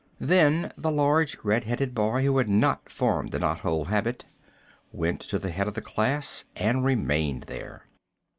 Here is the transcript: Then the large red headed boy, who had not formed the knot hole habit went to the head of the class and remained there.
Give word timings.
Then 0.19 0.73
the 0.75 0.89
large 0.91 1.37
red 1.43 1.65
headed 1.65 1.93
boy, 1.93 2.23
who 2.23 2.35
had 2.39 2.49
not 2.49 2.89
formed 2.89 3.31
the 3.31 3.37
knot 3.37 3.59
hole 3.59 3.85
habit 3.85 4.25
went 4.91 5.19
to 5.21 5.37
the 5.37 5.51
head 5.51 5.67
of 5.67 5.75
the 5.75 5.79
class 5.81 6.45
and 6.55 6.83
remained 6.83 7.43
there. 7.43 7.85